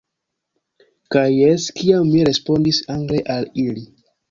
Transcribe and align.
Kaj 1.15 1.25
jes, 1.33 1.67
kiam 1.81 2.09
mi 2.15 2.25
respondis 2.31 2.83
angle 2.97 3.23
al 3.37 3.49
ili. 3.69 3.89